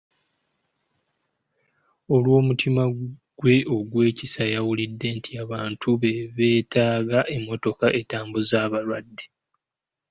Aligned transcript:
Olw'omutima 2.13 2.83
gwe 3.39 3.55
ogw'ekisa, 3.77 4.43
yawulidde 4.53 5.07
nti 5.17 5.31
abantu 5.43 5.87
be 6.01 6.13
beetaaga 6.35 7.19
emmotoka 7.35 7.87
etambuza 7.99 8.55
abalwadde. 8.65 9.25